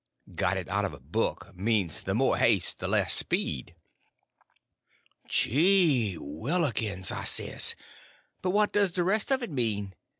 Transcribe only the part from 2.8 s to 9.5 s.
less speed." "Geewhillikins," I says, "but what does the rest of